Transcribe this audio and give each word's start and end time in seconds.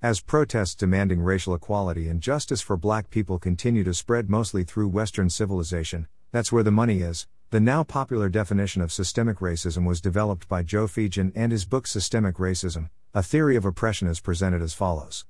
As 0.00 0.20
protests 0.20 0.76
demanding 0.76 1.20
racial 1.20 1.54
equality 1.54 2.06
and 2.06 2.20
justice 2.20 2.60
for 2.60 2.76
black 2.76 3.10
people 3.10 3.40
continue 3.40 3.82
to 3.82 3.92
spread 3.92 4.30
mostly 4.30 4.62
through 4.62 4.86
Western 4.86 5.28
civilization, 5.28 6.06
that's 6.30 6.52
where 6.52 6.62
the 6.62 6.70
money 6.70 7.00
is. 7.00 7.26
The 7.50 7.58
now 7.58 7.82
popular 7.82 8.28
definition 8.28 8.80
of 8.80 8.92
systemic 8.92 9.38
racism 9.38 9.84
was 9.84 10.00
developed 10.00 10.46
by 10.46 10.62
Joe 10.62 10.86
Feagin 10.86 11.32
and 11.34 11.50
his 11.50 11.64
book 11.64 11.88
Systemic 11.88 12.36
Racism, 12.36 12.90
a 13.12 13.24
theory 13.24 13.56
of 13.56 13.64
oppression 13.64 14.06
is 14.06 14.20
presented 14.20 14.62
as 14.62 14.72
follows. 14.72 15.24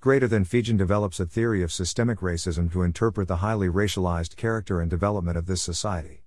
Greater 0.00 0.26
than 0.26 0.44
Feagin 0.44 0.76
develops 0.76 1.20
a 1.20 1.26
theory 1.26 1.62
of 1.62 1.70
systemic 1.70 2.18
racism 2.18 2.72
to 2.72 2.82
interpret 2.82 3.28
the 3.28 3.36
highly 3.36 3.68
racialized 3.68 4.34
character 4.34 4.80
and 4.80 4.90
development 4.90 5.36
of 5.36 5.46
this 5.46 5.62
society 5.62 6.23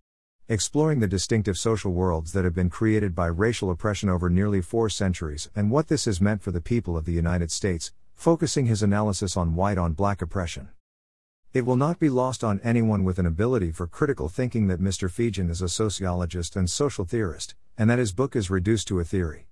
exploring 0.50 1.02
the 1.02 1.07
distinctive 1.07 1.57
social 1.57 1.91
worlds 1.91 2.32
that 2.32 2.45
have 2.45 2.55
been 2.55 2.70
created 2.70 3.14
by 3.14 3.27
racial 3.27 3.70
oppression 3.70 4.07
over 4.07 4.29
nearly 4.29 4.61
four 4.61 4.89
centuries 4.89 5.50
and 5.54 5.70
what 5.70 5.89
this 5.89 6.05
has 6.05 6.21
meant 6.21 6.41
for 6.41 6.52
the 6.52 6.61
people 6.61 6.96
of 6.96 7.04
the 7.04 7.11
United 7.11 7.52
States, 7.52 7.91
focusing 8.16 8.65
his 8.65 8.82
analysis 8.82 9.36
on 9.36 9.55
white 9.55 9.78
on 9.78 9.91
black 9.91 10.21
oppression. 10.21 10.69
It 11.52 11.65
will 11.65 11.75
not 11.75 12.00
be 12.00 12.10
lost 12.10 12.46
on 12.46 12.61
anyone 12.64 13.04
with 13.04 13.19
an 13.19 13.25
ability 13.25 13.74
for 13.74 13.88
critical 13.88 14.29
thinking 14.29 14.68
that 14.68 14.79
Mr. 14.79 15.11
Feagin 15.11 15.50
is 15.50 15.61
a 15.61 15.68
sociologist 15.68 16.55
and 16.55 16.69
social 16.69 17.04
theorist, 17.04 17.54
and 17.77 17.89
that 17.89 18.00
his 18.00 18.14
book 18.14 18.33
is 18.33 18.50
reduced 18.50 18.88
to 18.88 19.02
a 19.02 19.04
theory. 19.04 19.47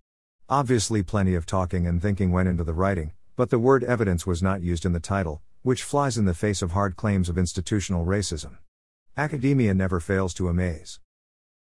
Obviously, 0.48 1.04
plenty 1.04 1.36
of 1.36 1.46
talking 1.46 1.86
and 1.86 2.02
thinking 2.02 2.32
went 2.32 2.48
into 2.48 2.64
the 2.64 2.74
writing, 2.74 3.12
but 3.36 3.50
the 3.50 3.60
word 3.60 3.84
evidence 3.84 4.26
was 4.26 4.42
not 4.42 4.62
used 4.62 4.86
in 4.86 4.94
the 4.94 5.02
title, 5.02 5.42
which 5.62 5.84
flies 5.84 6.18
in 6.18 6.24
the 6.24 6.34
face 6.34 6.62
of 6.62 6.72
hard 6.72 6.96
claims 6.96 7.28
of 7.28 7.38
institutional 7.38 8.06
racism. 8.06 8.60
Academia 9.18 9.74
never 9.74 10.02
fails 10.02 10.34
to 10.34 10.50
amaze. 10.50 11.00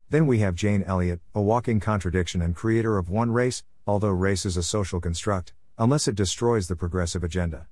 Then 0.10 0.28
we 0.28 0.40
have 0.40 0.54
Jane 0.54 0.84
Elliott, 0.84 1.22
a 1.34 1.42
walking 1.42 1.80
contradiction 1.80 2.42
and 2.42 2.54
creator 2.54 2.98
of 2.98 3.10
One 3.10 3.32
Race, 3.32 3.64
although 3.86 4.10
race 4.10 4.46
is 4.46 4.58
a 4.58 4.64
social 4.64 5.00
construct, 5.00 5.54
unless 5.78 6.10
it 6.10 6.16
destroys 6.16 6.68
the 6.68 6.76
progressive 6.76 7.24
agenda. 7.24 7.68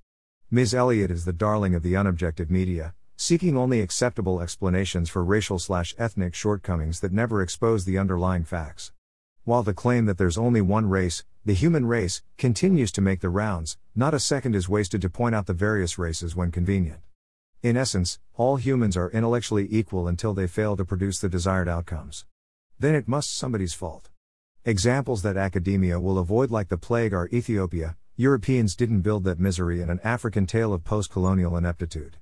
Ms. 0.50 0.74
Elliott 0.74 1.12
is 1.12 1.26
the 1.26 1.34
darling 1.34 1.76
of 1.76 1.84
the 1.84 1.92
unobjective 1.92 2.50
media, 2.50 2.94
seeking 3.18 3.58
only 3.58 3.82
acceptable 3.82 4.40
explanations 4.40 5.10
for 5.10 5.26
racial 5.26 5.60
slash 5.60 5.94
ethnic 5.98 6.36
shortcomings 6.36 7.02
that 7.02 7.12
never 7.12 7.42
expose 7.42 7.84
the 7.84 7.98
underlying 7.98 8.46
facts. 8.46 8.94
While 9.44 9.64
the 9.64 9.74
claim 9.74 10.06
that 10.06 10.18
there's 10.18 10.38
only 10.38 10.62
one 10.62 10.88
race, 10.88 11.26
the 11.44 11.54
human 11.54 11.86
race, 11.86 12.22
continues 12.38 12.94
to 12.94 13.02
make 13.02 13.20
the 13.20 13.28
rounds, 13.28 13.78
not 13.94 14.14
a 14.14 14.22
second 14.22 14.56
is 14.56 14.70
wasted 14.70 15.02
to 15.02 15.10
point 15.10 15.36
out 15.36 15.48
the 15.48 15.54
various 15.54 15.98
races 15.98 16.34
when 16.34 16.50
convenient. 16.50 17.02
In 17.66 17.78
essence, 17.78 18.20
all 18.36 18.58
humans 18.58 18.96
are 18.96 19.10
intellectually 19.10 19.68
equal 19.72 20.08
until 20.08 20.36
they 20.36 20.46
fail 20.46 20.78
to 20.78 20.86
produce 20.86 21.18
the 21.18 21.28
desired 21.28 21.68
outcomes. 21.68 22.24
Then 22.78 22.94
it 22.94 23.08
must 23.08 23.36
somebody's 23.36 23.74
fault. 23.74 24.12
Examples 24.66 25.24
that 25.24 25.36
academia 25.36 26.00
will 26.00 26.20
avoid, 26.20 26.52
like 26.52 26.68
the 26.68 26.78
plague, 26.78 27.12
are 27.12 27.28
Ethiopia, 27.34 27.98
Europeans 28.18 28.76
didn't 28.76 29.02
build 29.02 29.24
that 29.24 29.40
misery, 29.40 29.82
and 29.82 29.90
an 29.90 30.00
African 30.04 30.46
tale 30.46 30.74
of 30.74 30.84
post 30.84 31.10
colonial 31.10 31.58
ineptitude. 31.58 32.18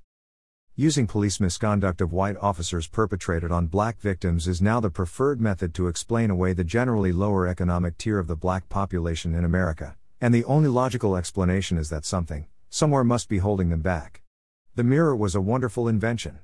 Using 0.78 1.08
police 1.08 1.42
misconduct 1.42 2.00
of 2.00 2.14
white 2.14 2.38
officers 2.38 2.88
perpetrated 2.88 3.52
on 3.52 3.68
black 3.68 4.00
victims 4.00 4.48
is 4.48 4.62
now 4.62 4.80
the 4.80 4.90
preferred 4.90 5.42
method 5.42 5.74
to 5.74 5.90
explain 5.90 6.30
away 6.30 6.54
the 6.54 6.64
generally 6.64 7.12
lower 7.12 7.50
economic 7.50 7.98
tier 7.98 8.18
of 8.18 8.28
the 8.28 8.38
black 8.38 8.70
population 8.70 9.36
in 9.36 9.44
America, 9.44 9.98
and 10.22 10.34
the 10.34 10.46
only 10.46 10.70
logical 10.70 11.18
explanation 11.18 11.78
is 11.78 11.90
that 11.90 12.06
something, 12.06 12.48
somewhere 12.70 13.04
must 13.04 13.28
be 13.28 13.40
holding 13.40 13.68
them 13.68 13.82
back. 13.82 14.23
The 14.76 14.84
mirror 14.84 15.16
was 15.16 15.36
a 15.36 15.42
wonderful 15.42 15.88
invention. 15.88 16.40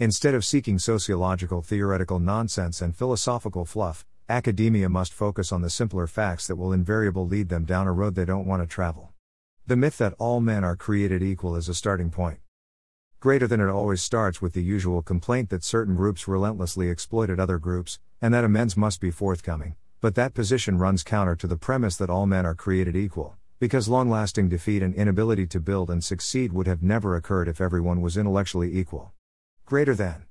Instead 0.00 0.34
of 0.34 0.44
seeking 0.44 0.80
sociological 0.80 1.62
theoretical 1.62 2.18
nonsense 2.18 2.82
and 2.82 2.96
philosophical 2.96 3.64
fluff, 3.64 4.04
academia 4.28 4.88
must 4.88 5.12
focus 5.12 5.52
on 5.52 5.62
the 5.62 5.70
simpler 5.70 6.08
facts 6.08 6.48
that 6.48 6.56
will 6.56 6.72
invariably 6.72 7.38
lead 7.38 7.48
them 7.48 7.64
down 7.64 7.86
a 7.86 7.92
road 7.92 8.16
they 8.16 8.24
don't 8.24 8.48
want 8.48 8.64
to 8.64 8.66
travel. 8.66 9.12
The 9.64 9.76
myth 9.76 9.96
that 9.98 10.14
all 10.18 10.40
men 10.40 10.64
are 10.64 10.74
created 10.74 11.22
equal 11.22 11.54
is 11.54 11.68
a 11.68 11.74
starting 11.74 12.10
point. 12.10 12.40
Greater 13.20 13.46
than 13.46 13.60
it 13.60 13.68
always 13.68 14.02
starts 14.02 14.42
with 14.42 14.52
the 14.52 14.62
usual 14.64 15.00
complaint 15.00 15.50
that 15.50 15.62
certain 15.62 15.94
groups 15.94 16.26
relentlessly 16.26 16.88
exploited 16.88 17.38
other 17.38 17.60
groups, 17.60 18.00
and 18.20 18.34
that 18.34 18.42
amends 18.42 18.76
must 18.76 19.00
be 19.00 19.12
forthcoming, 19.12 19.76
but 20.00 20.16
that 20.16 20.34
position 20.34 20.78
runs 20.78 21.04
counter 21.04 21.36
to 21.36 21.46
the 21.46 21.56
premise 21.56 21.94
that 21.94 22.10
all 22.10 22.26
men 22.26 22.44
are 22.44 22.56
created 22.56 22.96
equal 22.96 23.36
because 23.58 23.88
long 23.88 24.10
lasting 24.10 24.50
defeat 24.50 24.82
and 24.82 24.94
inability 24.94 25.46
to 25.46 25.58
build 25.58 25.88
and 25.88 26.04
succeed 26.04 26.52
would 26.52 26.66
have 26.66 26.82
never 26.82 27.16
occurred 27.16 27.48
if 27.48 27.60
everyone 27.60 28.02
was 28.02 28.16
intellectually 28.16 28.78
equal. 28.78 29.12
Greater 29.64 29.94
than. 29.94 30.26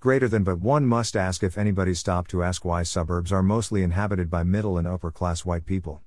Greater 0.00 0.26
than, 0.26 0.42
but 0.42 0.58
one 0.58 0.84
must 0.84 1.16
ask 1.16 1.42
if 1.42 1.56
anybody 1.56 1.94
stopped 1.94 2.30
to 2.30 2.42
ask 2.42 2.64
why 2.64 2.82
suburbs 2.82 3.30
are 3.30 3.42
mostly 3.42 3.82
inhabited 3.82 4.28
by 4.28 4.42
middle 4.42 4.78
and 4.78 4.88
upper 4.88 5.12
class 5.12 5.44
white 5.44 5.64
people. 5.64 6.02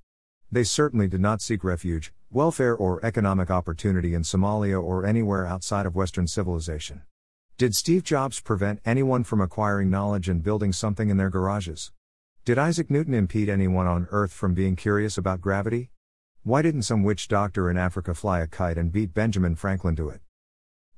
They 0.52 0.66
certainly 0.66 1.08
did 1.08 1.22
not 1.22 1.42
seek 1.42 1.64
refuge, 1.64 2.12
welfare, 2.30 2.76
or 2.76 3.04
economic 3.06 3.50
opportunity 3.50 4.14
in 4.14 4.24
Somalia 4.24 4.84
or 4.84 5.06
anywhere 5.06 5.46
outside 5.46 5.86
of 5.86 5.96
Western 5.96 6.28
civilization. 6.28 7.04
Did 7.58 7.74
Steve 7.74 8.04
Jobs 8.04 8.42
prevent 8.42 8.82
anyone 8.84 9.24
from 9.24 9.40
acquiring 9.40 9.90
knowledge 9.90 10.28
and 10.28 10.44
building 10.44 10.74
something 10.74 11.10
in 11.10 11.18
their 11.18 11.30
garages? 11.30 11.92
Did 12.44 12.58
Isaac 12.58 12.92
Newton 12.92 13.14
impede 13.14 13.48
anyone 13.48 13.88
on 13.88 14.08
Earth 14.12 14.34
from 14.34 14.54
being 14.54 14.76
curious 14.76 15.18
about 15.18 15.40
gravity? 15.40 15.92
Why 16.46 16.62
didn't 16.62 16.82
some 16.82 17.04
witch 17.04 17.30
doctor 17.30 17.72
in 17.72 17.78
Africa 17.78 18.14
fly 18.14 18.42
a 18.42 18.48
kite 18.48 18.78
and 18.78 18.92
beat 18.92 19.14
Benjamin 19.14 19.56
Franklin 19.56 19.96
to 19.96 20.10
it? 20.10 20.20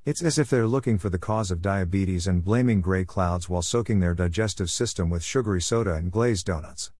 It's 0.04 0.20
as 0.20 0.40
if 0.40 0.50
they're 0.50 0.66
looking 0.66 0.98
for 0.98 1.08
the 1.08 1.20
cause 1.20 1.52
of 1.52 1.62
diabetes 1.62 2.26
and 2.26 2.44
blaming 2.44 2.80
gray 2.80 3.04
clouds 3.04 3.48
while 3.48 3.62
soaking 3.62 4.00
their 4.00 4.12
digestive 4.12 4.70
system 4.70 5.08
with 5.08 5.22
sugary 5.22 5.62
soda 5.62 5.94
and 5.94 6.10
glazed 6.10 6.46
donuts. 6.46 6.90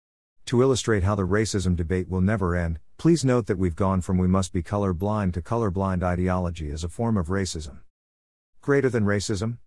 To 0.45 0.63
illustrate 0.63 1.03
how 1.03 1.17
the 1.17 1.27
racism 1.27 1.75
debate 1.75 2.09
will 2.09 2.21
never 2.21 2.55
end, 2.55 2.79
please 2.99 3.25
note 3.25 3.47
that 3.47 3.59
we've 3.59 3.75
gone 3.75 4.01
from 4.01 4.17
we 4.17 4.29
must 4.29 4.53
be 4.53 4.63
colorblind 4.63 5.33
to 5.33 5.43
colorblind 5.43 6.05
ideology 6.05 6.71
as 6.71 6.85
a 6.85 6.89
form 6.89 7.17
of 7.17 7.27
racism. 7.27 7.79
Greater 8.63 8.89
than 8.89 9.05
racism? 9.05 9.59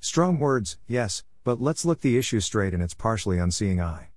Strong 0.00 0.38
words, 0.38 0.78
yes, 0.88 1.22
but 1.44 1.60
let's 1.60 1.84
look 1.84 2.00
the 2.00 2.16
issue 2.16 2.40
straight 2.40 2.72
in 2.72 2.80
its 2.80 2.94
partially 2.94 3.36
unseeing 3.36 3.78
eye. 3.78 4.08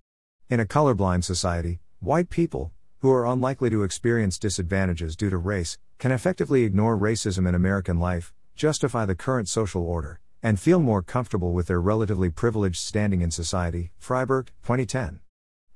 In 0.50 0.62
a 0.62 0.66
colorblind 0.66 1.26
society, 1.26 1.82
white 2.00 2.30
people, 2.30 2.72
who 3.00 3.12
are 3.12 3.26
unlikely 3.26 3.70
to 3.70 3.84
experience 3.84 4.40
disadvantages 4.40 5.16
due 5.16 5.30
to 5.30 5.38
race, 5.38 5.78
can 6.00 6.12
effectively 6.12 6.64
ignore 6.64 6.98
racism 6.98 7.48
in 7.48 7.56
American 7.56 8.00
life, 8.00 8.34
justify 8.56 9.06
the 9.06 9.16
current 9.16 9.48
social 9.48 9.84
order, 9.84 10.20
and 10.42 10.60
feel 10.60 10.80
more 10.80 11.02
comfortable 11.02 11.54
with 11.54 11.68
their 11.68 11.82
relatively 11.82 12.30
privileged 12.30 12.78
standing 12.78 13.22
in 13.22 13.32
society. 13.32 13.92
Fryberg, 14.00 14.48
2010. 14.64 15.20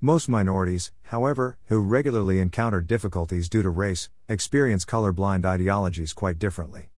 Most 0.01 0.29
minorities, 0.29 0.91
however, 1.03 1.57
who 1.65 1.81
regularly 1.81 2.39
encounter 2.39 2.79
difficulties 2.79 3.49
due 3.49 3.61
to 3.63 3.69
race, 3.69 4.09
experience 4.29 4.85
colorblind 4.85 5.45
ideologies 5.45 6.13
quite 6.13 6.39
differently. 6.39 6.89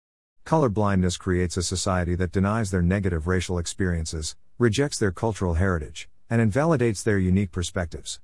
Colorblindness 0.46 1.18
creates 1.18 1.58
a 1.58 1.64
society 1.64 2.14
that 2.16 2.32
denies 2.32 2.72
their 2.72 2.82
negative 2.82 3.26
racial 3.26 3.58
experiences, 3.58 4.36
rejects 4.60 5.00
their 5.00 5.12
cultural 5.12 5.56
heritage, 5.56 6.10
and 6.30 6.42
invalidates 6.42 7.02
their 7.02 7.18
unique 7.18 7.52
perspectives. 7.52 8.20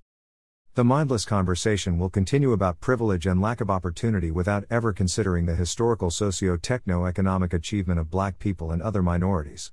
The 0.77 0.83
mindless 0.83 1.25
conversation 1.25 1.97
will 1.97 2.11
continue 2.11 2.51
about 2.51 2.79
privilege 2.79 3.25
and 3.25 3.41
lack 3.41 3.61
of 3.61 3.69
opportunity 3.71 4.29
without 4.29 4.63
ever 4.69 4.93
considering 4.93 5.47
the 5.47 5.55
historical 5.55 6.11
socio 6.11 6.55
techno 6.55 7.07
economic 7.07 7.51
achievement 7.51 7.99
of 7.99 8.11
black 8.11 8.37
people 8.37 8.71
and 8.71 8.79
other 8.79 9.01
minorities. 9.01 9.71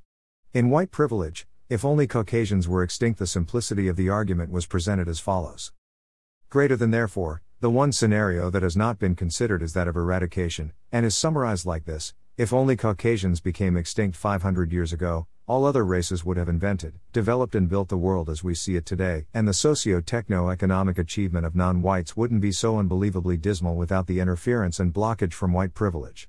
In 0.55 0.71
white 0.71 0.91
privilege, 0.91 1.47
if 1.69 1.85
only 1.85 2.07
Caucasians 2.07 2.67
were 2.67 2.83
extinct, 2.83 3.19
the 3.19 3.27
simplicity 3.27 3.87
of 3.87 3.97
the 3.97 4.09
argument 4.09 4.51
was 4.51 4.65
presented 4.65 5.07
as 5.07 5.21
follows. 5.21 5.73
Greater 6.49 6.75
than 6.75 6.91
therefore, 6.91 7.43
the 7.61 7.69
one 7.69 7.93
scenario 7.93 8.49
that 8.49 8.63
has 8.63 8.75
not 8.75 8.99
been 8.99 9.15
considered 9.15 9.61
is 9.61 9.75
that 9.75 9.89
of 9.89 9.97
eradication, 9.97 10.73
and 10.91 11.05
is 11.05 11.15
summarized 11.15 11.67
like 11.67 11.85
this 11.85 12.15
If 12.39 12.51
only 12.51 12.79
Caucasians 12.79 13.43
became 13.43 13.77
extinct 13.77 14.17
500 14.17 14.73
years 14.73 14.91
ago, 14.91 15.27
all 15.47 15.67
other 15.67 15.85
races 15.85 16.25
would 16.25 16.39
have 16.39 16.49
invented, 16.49 16.95
developed, 17.13 17.55
and 17.55 17.69
built 17.69 17.91
the 17.91 17.99
world 17.99 18.31
as 18.31 18.43
we 18.43 18.55
see 18.55 18.77
it 18.77 18.87
today, 18.87 19.27
and 19.35 19.47
the 19.47 19.53
socio 19.53 20.01
techno 20.01 20.49
economic 20.49 20.97
achievement 20.97 21.45
of 21.45 21.55
non 21.55 21.83
whites 21.83 22.17
wouldn't 22.17 22.41
be 22.41 22.51
so 22.51 22.79
unbelievably 22.79 23.37
dismal 23.37 23.77
without 23.77 24.07
the 24.07 24.21
interference 24.21 24.81
and 24.81 24.95
blockage 24.95 25.35
from 25.35 25.53
white 25.53 25.75
privilege. 25.75 26.29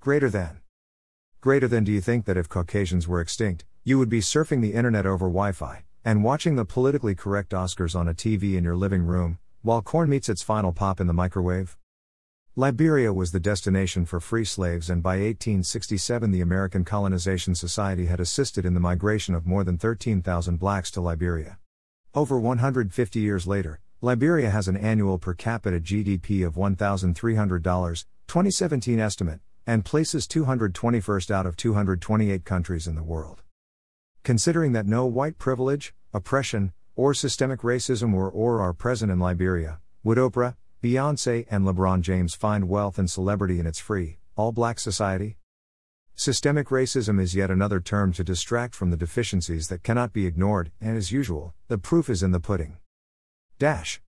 Greater 0.00 0.30
than. 0.30 0.60
Greater 1.42 1.68
than 1.68 1.84
do 1.84 1.92
you 1.92 2.00
think 2.00 2.24
that 2.24 2.38
if 2.38 2.48
Caucasians 2.48 3.06
were 3.06 3.20
extinct, 3.20 3.66
you 3.84 3.98
would 3.98 4.08
be 4.08 4.20
surfing 4.20 4.62
the 4.62 4.72
internet 4.72 5.04
over 5.04 5.26
Wi 5.26 5.52
Fi, 5.52 5.84
and 6.02 6.24
watching 6.24 6.56
the 6.56 6.64
politically 6.64 7.14
correct 7.14 7.52
Oscars 7.52 7.94
on 7.94 8.08
a 8.08 8.14
TV 8.14 8.54
in 8.54 8.64
your 8.64 8.76
living 8.76 9.02
room, 9.02 9.38
while 9.60 9.82
corn 9.82 10.08
meets 10.08 10.30
its 10.30 10.42
final 10.42 10.72
pop 10.72 11.00
in 11.00 11.06
the 11.06 11.12
microwave? 11.12 11.76
Liberia 12.56 13.12
was 13.12 13.32
the 13.32 13.40
destination 13.40 14.06
for 14.06 14.20
free 14.20 14.44
slaves, 14.44 14.88
and 14.88 15.02
by 15.02 15.16
1867, 15.16 16.30
the 16.30 16.40
American 16.40 16.84
Colonization 16.84 17.52
Society 17.52 18.06
had 18.06 18.20
assisted 18.20 18.64
in 18.64 18.74
the 18.74 18.80
migration 18.80 19.34
of 19.34 19.44
more 19.44 19.64
than 19.64 19.76
13,000 19.76 20.56
blacks 20.56 20.88
to 20.92 21.00
Liberia. 21.00 21.58
Over 22.14 22.38
150 22.38 23.18
years 23.18 23.48
later, 23.48 23.80
Liberia 24.00 24.50
has 24.50 24.68
an 24.68 24.76
annual 24.76 25.18
per 25.18 25.34
capita 25.34 25.80
GDP 25.80 26.46
of 26.46 26.54
$1,300, 26.54 28.04
2017 28.28 29.00
estimate, 29.00 29.40
and 29.66 29.84
places 29.84 30.28
221st 30.28 31.32
out 31.32 31.46
of 31.46 31.56
228 31.56 32.44
countries 32.44 32.86
in 32.86 32.94
the 32.94 33.02
world. 33.02 33.42
Considering 34.22 34.70
that 34.70 34.86
no 34.86 35.06
white 35.06 35.38
privilege, 35.38 35.92
oppression, 36.12 36.72
or 36.94 37.14
systemic 37.14 37.62
racism 37.62 38.14
or 38.14 38.30
or 38.30 38.60
are 38.60 38.72
present 38.72 39.10
in 39.10 39.18
Liberia, 39.18 39.80
would 40.04 40.18
Oprah, 40.18 40.54
Beyonce 40.84 41.46
and 41.50 41.64
LeBron 41.64 42.02
James 42.02 42.34
find 42.34 42.68
wealth 42.68 42.98
and 42.98 43.10
celebrity 43.10 43.58
in 43.58 43.66
its 43.66 43.78
free, 43.78 44.18
all 44.36 44.52
black 44.52 44.78
society? 44.78 45.38
Systemic 46.14 46.68
racism 46.68 47.18
is 47.18 47.34
yet 47.34 47.50
another 47.50 47.80
term 47.80 48.12
to 48.12 48.22
distract 48.22 48.74
from 48.74 48.90
the 48.90 48.96
deficiencies 48.98 49.68
that 49.68 49.82
cannot 49.82 50.12
be 50.12 50.26
ignored, 50.26 50.72
and 50.82 50.98
as 50.98 51.10
usual, 51.10 51.54
the 51.68 51.78
proof 51.78 52.10
is 52.10 52.22
in 52.22 52.32
the 52.32 52.38
pudding. 52.38 52.76
Dash. 53.58 54.02